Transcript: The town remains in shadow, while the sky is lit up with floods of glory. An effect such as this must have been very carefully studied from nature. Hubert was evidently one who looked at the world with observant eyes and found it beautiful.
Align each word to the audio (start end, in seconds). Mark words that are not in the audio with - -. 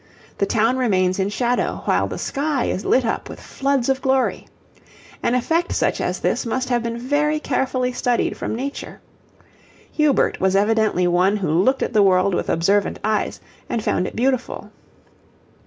The 0.39 0.47
town 0.47 0.77
remains 0.79 1.19
in 1.19 1.29
shadow, 1.29 1.83
while 1.85 2.07
the 2.07 2.17
sky 2.17 2.65
is 2.65 2.83
lit 2.85 3.05
up 3.05 3.29
with 3.29 3.39
floods 3.39 3.87
of 3.87 4.01
glory. 4.01 4.47
An 5.21 5.35
effect 5.35 5.73
such 5.75 6.01
as 6.01 6.17
this 6.21 6.43
must 6.43 6.69
have 6.69 6.81
been 6.81 6.97
very 6.97 7.39
carefully 7.39 7.91
studied 7.91 8.35
from 8.35 8.55
nature. 8.55 8.99
Hubert 9.91 10.39
was 10.39 10.55
evidently 10.55 11.05
one 11.05 11.37
who 11.37 11.49
looked 11.51 11.83
at 11.83 11.93
the 11.93 12.01
world 12.01 12.33
with 12.33 12.49
observant 12.49 12.97
eyes 13.03 13.39
and 13.69 13.83
found 13.83 14.07
it 14.07 14.15
beautiful. 14.15 14.71